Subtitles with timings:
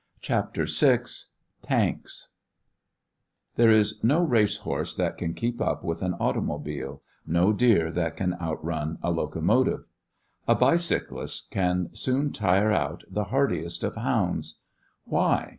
[0.19, 1.01] CHAPTER VI
[1.61, 2.29] TANKS
[3.55, 8.17] There is no race horse that can keep up with an automobile, no deer that
[8.17, 9.85] can out run a locomotive.
[10.47, 14.57] A bicyclist can soon tire out the hardiest of hounds.
[15.05, 15.49] Why?